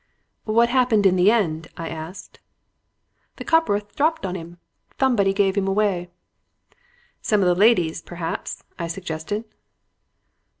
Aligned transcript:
"'What 0.45 0.69
happened 0.69 1.05
in 1.05 1.15
the 1.15 1.29
end?' 1.29 1.67
I 1.77 1.87
asked. 1.89 2.39
"'The 3.35 3.43
copperth 3.43 3.95
dropped 3.95 4.25
on 4.25 4.33
him. 4.33 4.57
Thomebody 4.97 5.31
gave 5.31 5.55
him 5.55 5.67
away.' 5.67 6.09
"'Some 7.21 7.41
of 7.41 7.47
the 7.47 7.53
ladies, 7.53 8.01
perhaps,' 8.01 8.63
I 8.79 8.87
suggested. 8.87 9.43